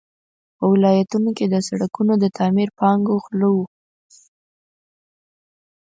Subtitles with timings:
[0.57, 3.65] په ولایتونو کې د سړکونو د تعمیر پانګو غله وو.